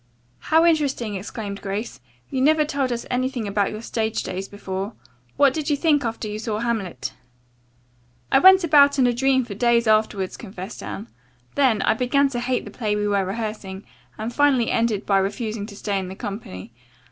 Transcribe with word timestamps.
"How 0.39 0.65
interesting!" 0.65 1.13
exclaimed 1.13 1.61
Grace. 1.61 1.99
"You 2.31 2.41
never 2.41 2.65
told 2.65 2.91
us 2.91 3.05
anything 3.11 3.47
about 3.47 3.69
your 3.69 3.83
stage 3.83 4.23
days 4.23 4.47
before. 4.47 4.93
What 5.37 5.53
did 5.53 5.69
you 5.69 5.77
think 5.77 6.03
after 6.03 6.27
you 6.27 6.39
saw 6.39 6.57
'Hamlet'?" 6.57 7.13
"I 8.31 8.39
went 8.39 8.63
about 8.63 8.97
in 8.97 9.05
a 9.05 9.13
dream 9.13 9.45
for 9.45 9.53
days 9.53 9.85
afterward," 9.85 10.35
confessed 10.39 10.81
Anne. 10.81 11.07
"Then, 11.53 11.83
I 11.83 11.93
began 11.93 12.29
to 12.29 12.39
hate 12.39 12.65
the 12.65 12.71
play 12.71 12.95
we 12.95 13.07
were 13.07 13.23
rehearsing, 13.23 13.85
and 14.17 14.33
finally 14.33 14.71
ended 14.71 15.05
by 15.05 15.19
refusing 15.19 15.67
to 15.67 15.75
stay 15.75 15.99
in 15.99 16.07
the 16.07 16.15
company. 16.15 16.73